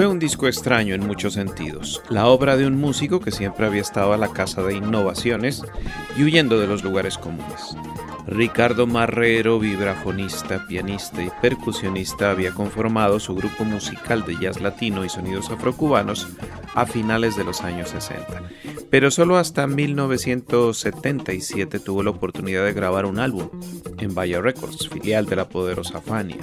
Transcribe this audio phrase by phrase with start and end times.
[0.00, 3.82] Fue un disco extraño en muchos sentidos, la obra de un músico que siempre había
[3.82, 5.62] estado a la casa de innovaciones
[6.16, 7.76] y huyendo de los lugares comunes.
[8.26, 15.08] Ricardo Marrero, vibrafonista, pianista y percusionista, había conformado su grupo musical de jazz latino y
[15.08, 16.28] sonidos afrocubanos
[16.74, 18.42] a finales de los años 60,
[18.90, 23.48] pero solo hasta 1977 tuvo la oportunidad de grabar un álbum
[23.98, 26.38] en Vaya Records, filial de la poderosa Fania.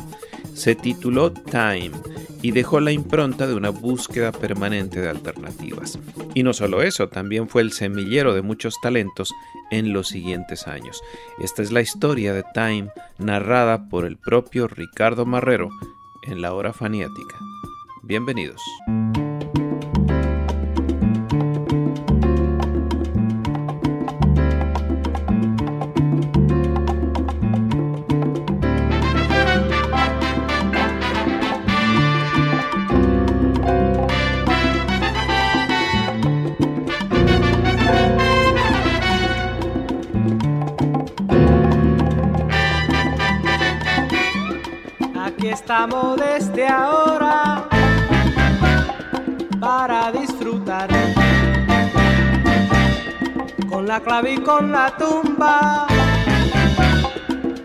[0.53, 1.91] Se tituló Time
[2.41, 5.99] y dejó la impronta de una búsqueda permanente de alternativas.
[6.33, 9.33] Y no solo eso, también fue el semillero de muchos talentos
[9.71, 11.01] en los siguientes años.
[11.39, 12.87] Esta es la historia de Time
[13.17, 15.69] narrada por el propio Ricardo Marrero
[16.23, 17.35] en la hora faniática.
[18.03, 18.61] Bienvenidos.
[45.85, 47.63] Desde ahora
[49.59, 50.89] para disfrutar
[53.69, 55.85] con la clave y con la tumba.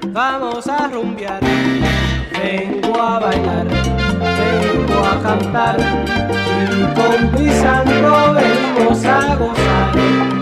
[0.09, 1.41] Vamos a rumbear,
[2.39, 5.77] vengo a bailar, vengo a cantar
[6.69, 10.42] y con mi santo venimos a gozar.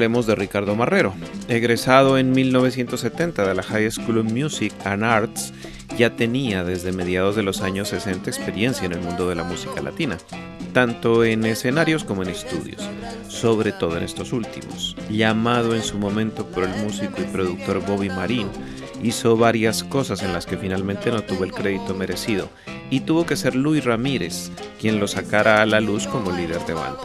[0.00, 1.12] Hablemos de Ricardo Marrero.
[1.46, 5.52] Egresado en 1970 de la High School of Music and Arts,
[5.98, 9.82] ya tenía desde mediados de los años 60 experiencia en el mundo de la música
[9.82, 10.16] latina,
[10.72, 12.80] tanto en escenarios como en estudios,
[13.28, 14.96] sobre todo en estos últimos.
[15.10, 18.48] Llamado en su momento por el músico y productor Bobby Marín,
[19.02, 22.48] hizo varias cosas en las que finalmente no tuvo el crédito merecido
[22.88, 24.50] y tuvo que ser Luis Ramírez
[24.80, 27.04] quien lo sacara a la luz como líder de banda.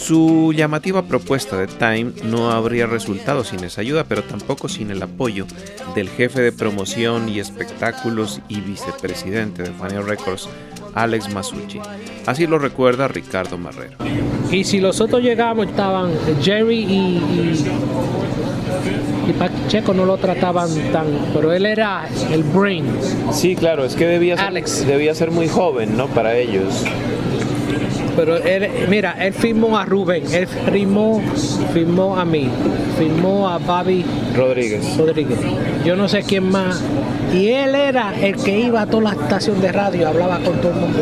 [0.00, 5.02] Su llamativa propuesta de Time no habría resultado sin esa ayuda, pero tampoco sin el
[5.02, 5.46] apoyo
[5.94, 10.48] del jefe de promoción y espectáculos y vicepresidente de Fania Records,
[10.94, 11.80] Alex Masucci.
[12.24, 13.98] Así lo recuerda Ricardo Marrero.
[14.50, 17.20] Y si los otros llegamos, estaban Jerry y,
[19.28, 22.86] y, Pacheco no lo trataban tan, pero él era el brain.
[23.32, 26.06] Sí, claro, es que debía ser, debía ser muy joven, ¿no?
[26.08, 26.86] Para ellos.
[28.16, 31.22] Pero él, mira, él firmó a Rubén, él firmó,
[31.72, 32.48] firmó a mí,
[32.98, 34.04] firmó a Bobby
[34.36, 34.96] Rodríguez.
[34.96, 35.38] Rodríguez.
[35.84, 36.82] Yo no sé quién más.
[37.32, 40.72] Y él era el que iba a toda la estación de radio, hablaba con todo
[40.72, 40.98] el mundo.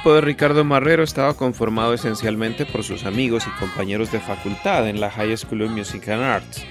[0.00, 4.98] Grupo de Ricardo Marrero estaba conformado esencialmente por sus amigos y compañeros de facultad en
[4.98, 6.64] la High School of Music and Arts,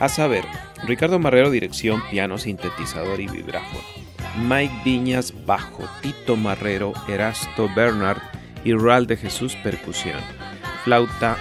[0.00, 0.44] a saber,
[0.84, 3.84] Ricardo Marrero dirección, piano, sintetizador y vibráfono,
[4.48, 8.20] Mike Viñas bajo, Tito Marrero, Erasto Bernard
[8.64, 10.18] y Ral de Jesús percusión,
[10.82, 11.36] flauta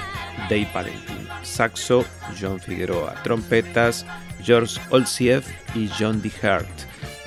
[0.47, 2.05] Dave Valentín, saxo
[2.39, 4.05] John Figueroa, trompetas
[4.43, 5.43] George Olsiev
[5.73, 6.69] y John DeHart,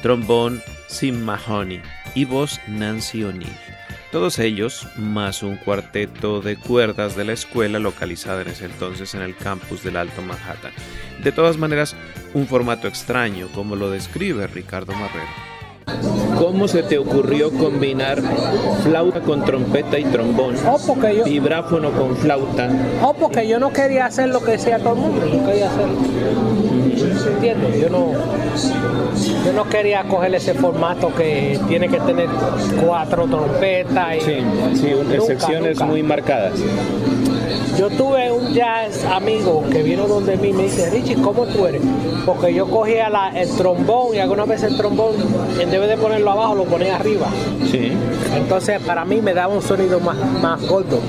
[0.03, 1.83] trombón Sim Mahoney
[2.15, 3.64] y voz Nancy O'Neill.
[4.15, 9.23] Todos ellos, más un cuarteto de cuerdas de la escuela localizada en ese entonces en
[9.23, 10.71] el campus del Alto Manhattan.
[11.25, 11.97] De todas maneras,
[12.33, 16.39] un formato extraño, como lo describe Ricardo Marrero.
[16.39, 18.23] ¿Cómo se te ocurrió combinar
[18.85, 20.55] flauta con trompeta y trombón?
[20.65, 22.71] Oh, porque yo, vibráfono con flauta.
[23.03, 25.71] Oh, porque yo no quería hacer lo que decía todo el mundo, yo quería
[27.81, 28.13] Yo no,
[29.45, 32.29] yo no quería coger ese formato que tiene que tener
[32.85, 34.17] cuatro trompetas.
[34.17, 34.37] Y sí,
[34.75, 35.85] sí, nunca, secciones nunca.
[35.87, 36.53] muy marcadas.
[37.79, 41.67] Yo tuve un jazz amigo que vino donde mí y me dice, Richie, ¿cómo tú
[41.67, 41.83] eres?
[42.25, 45.15] Porque yo cogía la, el trombón y algunas veces el trombón,
[45.59, 47.27] en vez de ponerlo abajo, lo ponía arriba.
[47.71, 47.93] Sí.
[48.37, 51.01] Entonces para mí me daba un sonido más, más gordo.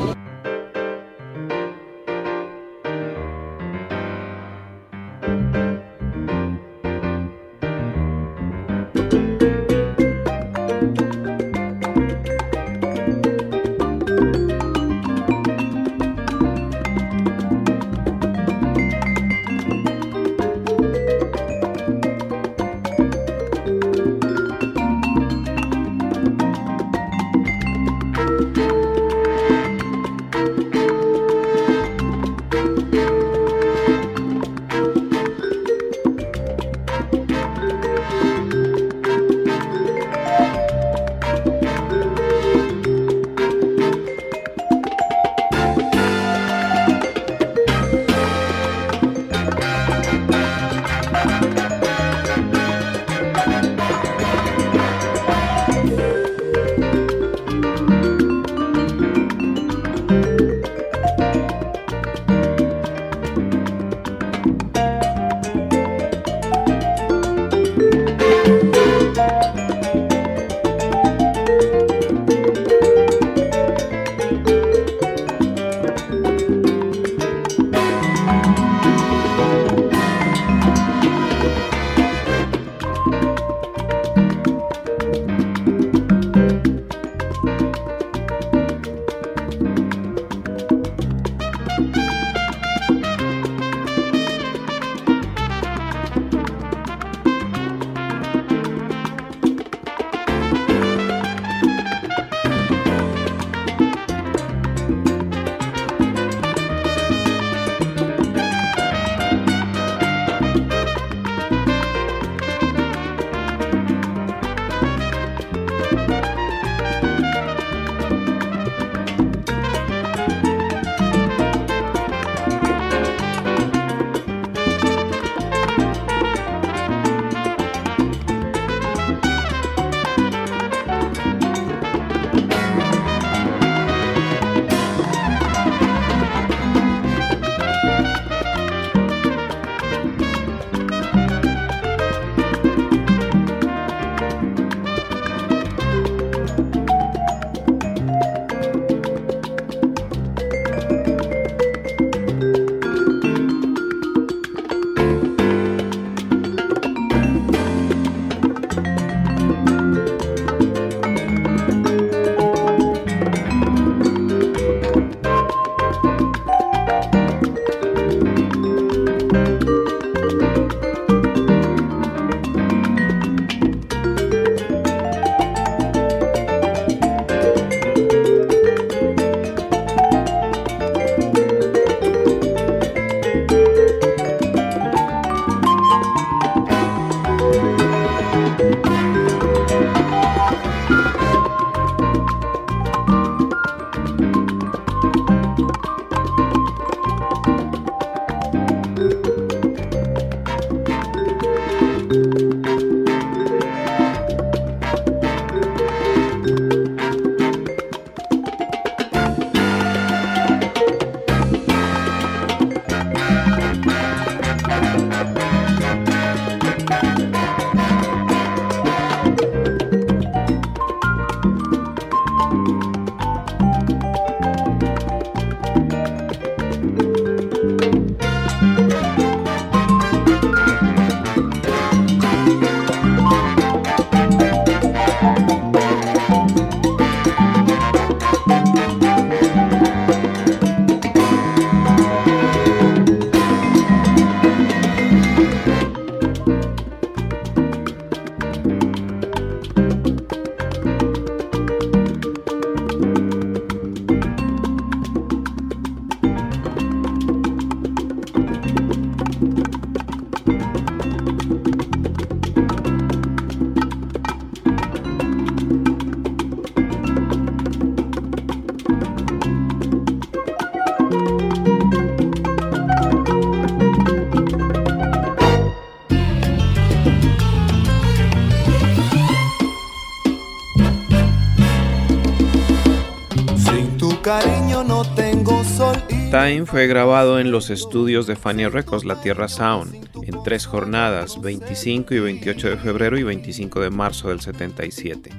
[286.35, 291.39] Time fue grabado en los estudios de Fania Records, La Tierra Sound, en tres jornadas,
[291.39, 295.29] 25 y 28 de febrero y 25 de marzo del 77.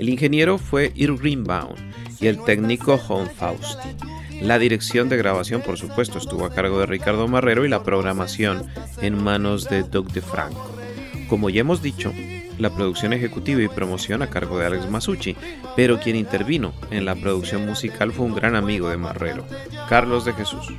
[0.00, 1.76] El ingeniero fue Ir Greenbaum
[2.18, 3.90] y el técnico Hon Fausti.
[4.40, 8.66] La dirección de grabación, por supuesto, estuvo a cargo de Ricardo Marrero y la programación
[9.00, 10.74] en manos de Doug DeFranco.
[11.28, 12.12] Como ya hemos dicho,
[12.62, 15.36] la producción ejecutiva y promoción a cargo de Alex Masucci,
[15.76, 19.44] pero quien intervino en la producción musical fue un gran amigo de Marrero,
[19.88, 20.72] Carlos de Jesús.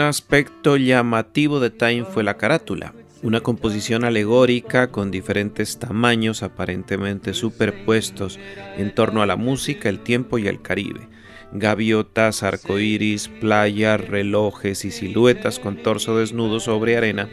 [0.00, 8.38] Aspecto llamativo de Time fue la carátula, una composición alegórica con diferentes tamaños aparentemente superpuestos
[8.76, 11.08] en torno a la música, el tiempo y el Caribe.
[11.52, 17.28] Gaviotas, arcoíris, playas, relojes y siluetas con torso desnudo sobre arena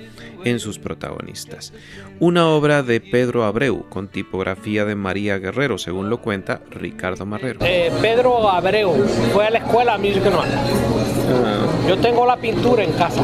[0.45, 1.73] en sus protagonistas.
[2.19, 7.59] Una obra de Pedro Abreu con tipografía de María Guerrero, según lo cuenta Ricardo Marrero.
[7.63, 8.93] Eh, Pedro Abreu
[9.33, 10.49] fue a la escuela Music and Art.
[10.51, 13.21] Ah, Yo tengo la pintura en casa.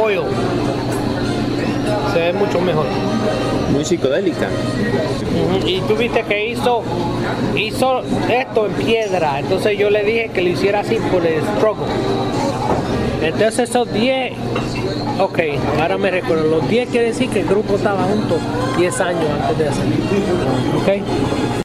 [0.00, 0.20] Oil.
[2.12, 2.86] Se ve mucho mejor.
[3.72, 4.48] muy psicodélica.
[5.66, 6.82] Y tú viste que hizo,
[7.54, 9.40] hizo esto en piedra.
[9.40, 11.86] Entonces yo le dije que lo hiciera así por el struggle.
[13.22, 14.32] Entonces esos 10,
[15.18, 15.38] ok,
[15.80, 18.38] ahora me recuerdo, los 10 quiere decir que el grupo estaba junto
[18.78, 19.94] 10 años antes de hacerlo.
[20.80, 21.57] Ok.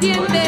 [0.00, 0.43] Todos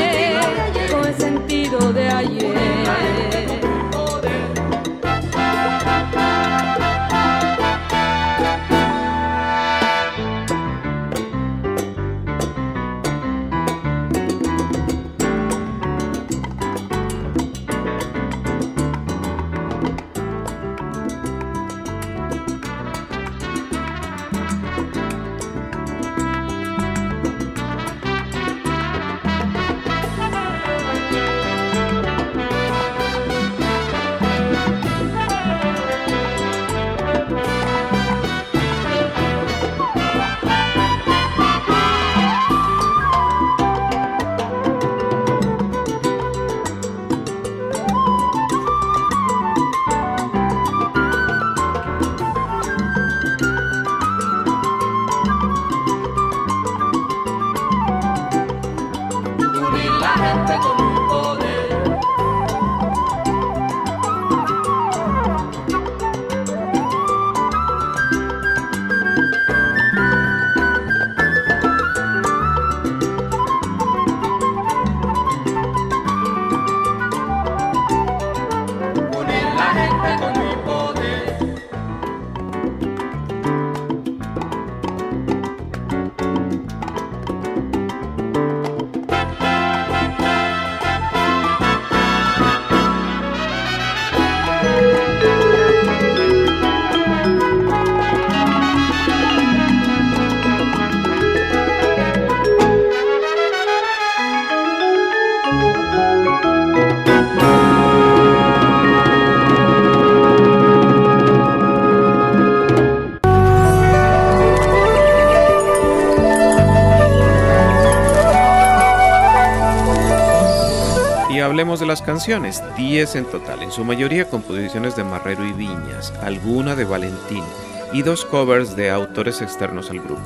[121.87, 126.85] las canciones, 10 en total, en su mayoría composiciones de Marrero y Viñas, alguna de
[126.85, 127.44] Valentín
[127.92, 130.22] y dos covers de autores externos al grupo.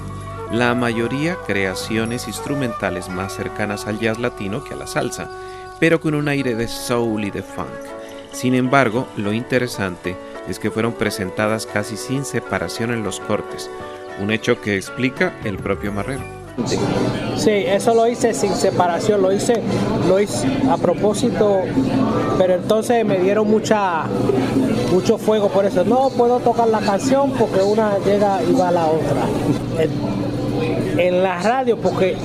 [0.51, 5.31] La mayoría creaciones instrumentales más cercanas al jazz latino que a la salsa,
[5.79, 7.69] pero con un aire de soul y de funk.
[8.33, 10.17] Sin embargo, lo interesante
[10.49, 13.71] es que fueron presentadas casi sin separación en los cortes,
[14.19, 16.40] un hecho que explica el propio Marrero.
[17.37, 19.63] Sí, eso lo hice sin separación, lo hice,
[20.09, 21.61] lo hice a propósito,
[22.39, 24.05] pero entonces me dieron mucha
[24.93, 25.85] mucho fuego por eso.
[25.85, 29.23] No puedo tocar la canción porque una llega y va a la otra.
[30.99, 32.17] En, la radio, porque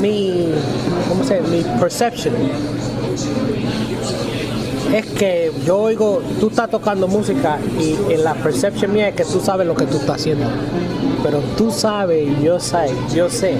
[0.00, 0.52] mi,
[1.08, 2.34] ¿cómo se Mi perception
[4.92, 9.24] es que yo oigo, tú estás tocando música y en la percepción mía es que
[9.24, 10.46] tú sabes lo que tú estás haciendo.
[11.22, 13.54] Pero tú sabes y yo sé, yo sé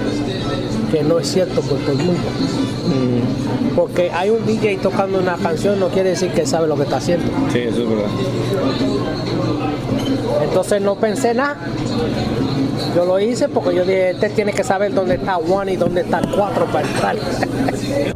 [0.91, 2.21] que no es cierto por todo el mundo.
[2.87, 3.75] Mm.
[3.75, 6.97] Porque hay un DJ tocando una canción no quiere decir que sabe lo que está
[6.97, 7.25] haciendo.
[7.51, 8.09] Sí, eso es verdad.
[10.43, 11.57] Entonces no pensé nada.
[12.95, 16.01] Yo lo hice porque yo dije, este tiene que saber dónde está one y dónde
[16.01, 17.15] está cuatro para entrar.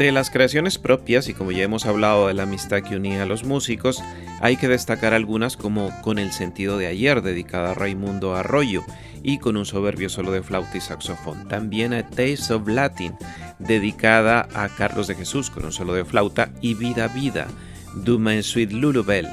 [0.00, 3.26] De las creaciones propias, y como ya hemos hablado de la amistad que unía a
[3.26, 4.02] los músicos,
[4.40, 8.82] hay que destacar algunas como Con el sentido de ayer, dedicada a Raimundo Arroyo,
[9.22, 11.48] y con un soberbio solo de flauta y saxofón.
[11.48, 13.12] También a Taste of Latin,
[13.58, 17.48] dedicada a Carlos de Jesús, con un solo de flauta, y Vida Vida,
[17.96, 19.28] Duma en Sweet Lulubel,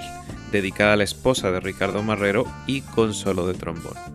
[0.52, 4.07] dedicada a la esposa de Ricardo Marrero y con solo de trombón.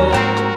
[0.00, 0.47] Oh.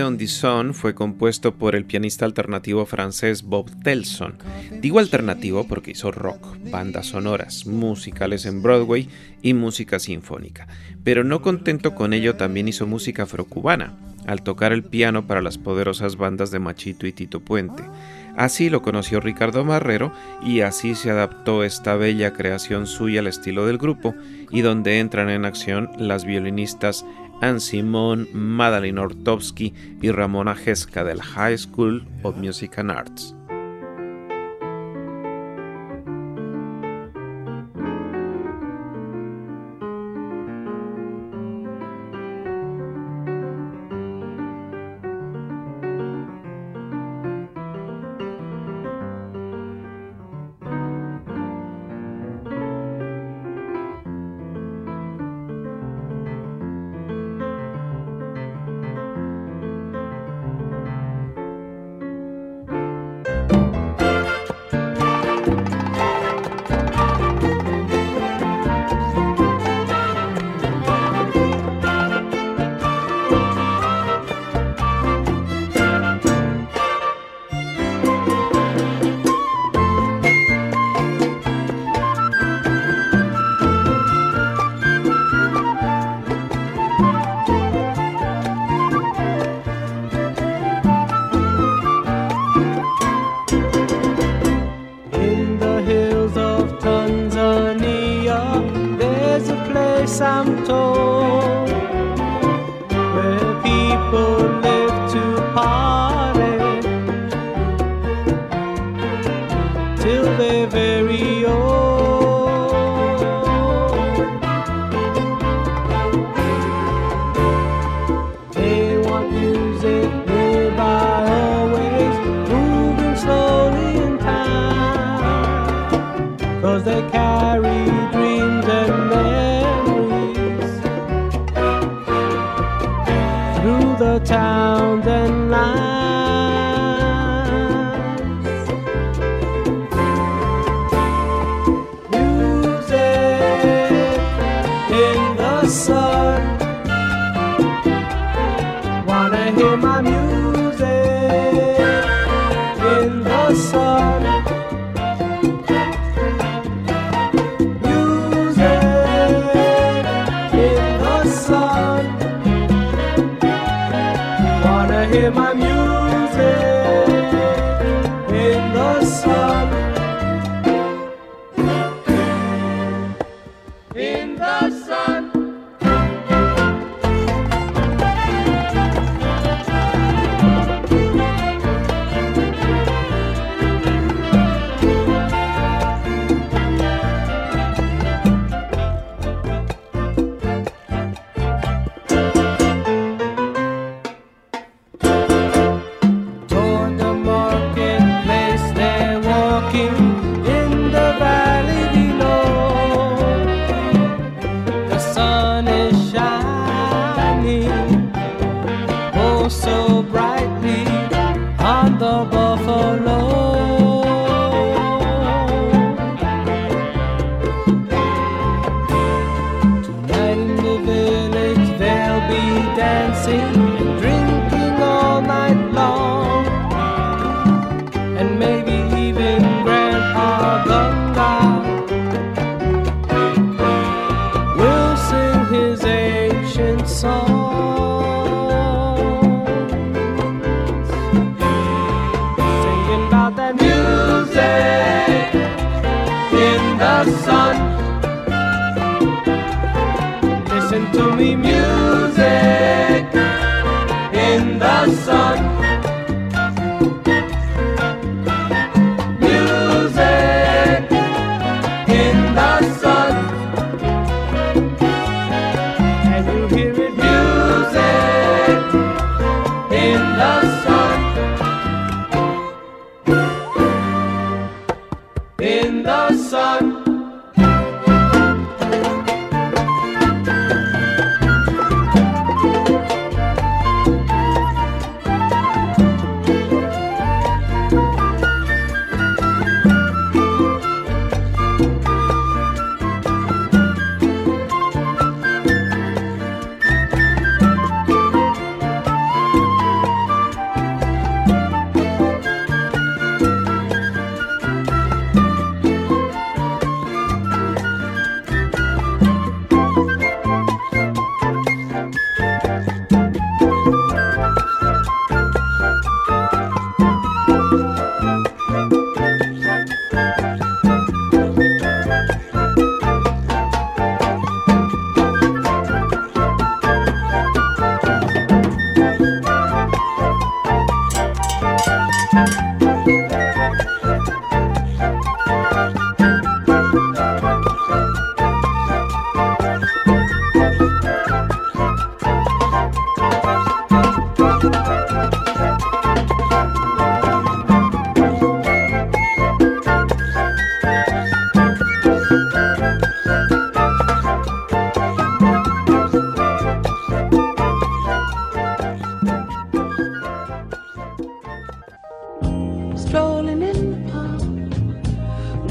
[0.00, 4.38] On the Sun fue compuesto por el pianista alternativo francés Bob Telson.
[4.80, 9.08] Digo alternativo porque hizo rock, bandas sonoras, musicales en Broadway
[9.42, 10.66] y música sinfónica.
[11.04, 13.94] Pero no contento con ello, también hizo música afrocubana,
[14.26, 17.82] al tocar el piano para las poderosas bandas de Machito y Tito Puente.
[18.36, 20.12] Así lo conoció Ricardo Marrero
[20.42, 24.14] y así se adaptó esta bella creación suya al estilo del grupo
[24.50, 27.04] y donde entran en acción las violinistas
[27.42, 33.34] Anne Simon, Madeline Ortovsky y Ramona Heska del High School of Music and Arts.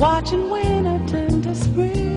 [0.01, 2.09] Watching winter turn to spring.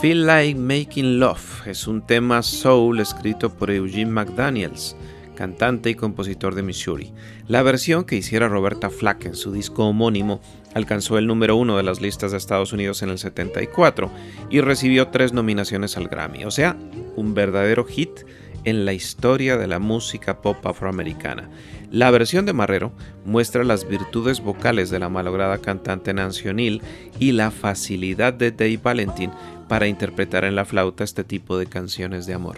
[0.00, 4.96] Feel Like Making Love es un tema soul escrito por Eugene McDaniels,
[5.36, 7.12] cantante y compositor de Missouri.
[7.46, 10.40] La versión que hiciera Roberta Flack en su disco homónimo
[10.74, 14.10] alcanzó el número uno de las listas de Estados Unidos en el 74
[14.50, 16.76] y recibió tres nominaciones al Grammy, o sea,
[17.14, 18.10] un verdadero hit
[18.64, 21.48] en la historia de la música pop afroamericana.
[21.90, 22.92] La versión de Marrero
[23.24, 26.82] muestra las virtudes vocales de la malograda cantante Nancy O'Neill
[27.18, 29.30] y la facilidad de Dave Valentin
[29.68, 32.56] para interpretar en la flauta este tipo de canciones de amor.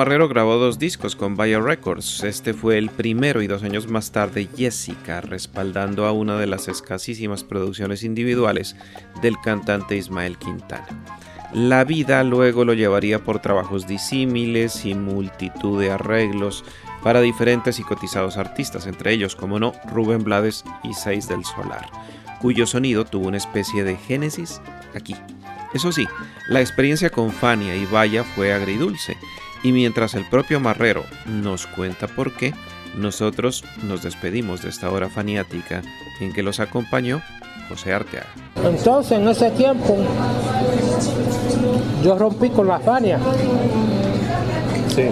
[0.00, 2.24] Marrero grabó dos discos con Vaya Records.
[2.24, 6.68] Este fue el primero y dos años más tarde Jessica, respaldando a una de las
[6.68, 8.76] escasísimas producciones individuales
[9.20, 10.86] del cantante Ismael Quintana.
[11.52, 16.64] La vida luego lo llevaría por trabajos disímiles y multitud de arreglos
[17.02, 21.90] para diferentes y cotizados artistas, entre ellos, como no, Rubén Blades y Seis del Solar,
[22.40, 24.62] cuyo sonido tuvo una especie de génesis
[24.94, 25.14] aquí.
[25.74, 26.08] Eso sí,
[26.48, 29.18] la experiencia con Fania y Vaya fue agridulce,
[29.62, 32.54] y mientras el propio Marrero nos cuenta por qué,
[32.96, 35.82] nosotros nos despedimos de esta hora faniática
[36.20, 37.22] en que los acompañó
[37.68, 38.26] José Arteaga.
[38.64, 39.96] Entonces, en ese tiempo,
[42.02, 43.18] yo rompí con la Fania.
[44.88, 45.04] Sí.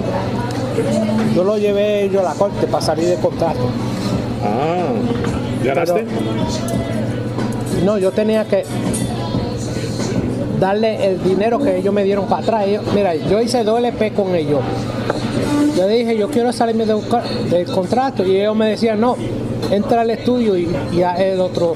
[1.34, 3.70] Yo lo llevé yo a la corte para salir de contrato.
[4.44, 4.88] Ah,
[5.62, 6.05] ¿ganaste?
[7.84, 8.64] No, yo tenía que
[10.61, 12.65] darle el dinero que ellos me dieron para atrás.
[12.67, 14.61] Ellos- mira, yo hice dos LP con ellos.
[15.77, 16.97] Yo dije, yo quiero salirme de
[17.51, 19.17] del contrato y ellos me decían, no,
[19.71, 21.75] entra al estudio y, y haz el otro.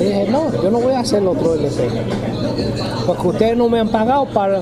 [0.00, 1.88] Y dije, no, yo no voy a hacer el otro LP.
[3.06, 4.60] Porque ustedes no me han pagado para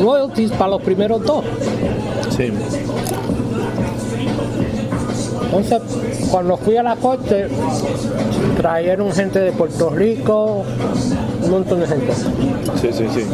[0.00, 1.44] royalties para los primeros dos.
[2.36, 2.50] Sí.
[5.44, 5.80] Entonces,
[6.30, 7.48] cuando fui a la corte,
[8.56, 10.62] trajeron gente de Puerto Rico,
[11.42, 12.12] un montón de gente.
[12.14, 13.26] Sí, sí, sí.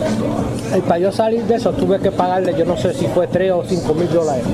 [0.77, 3.53] Y para yo salir de eso tuve que pagarle, yo no sé si fue 3
[3.53, 4.45] o 5 mil dólares.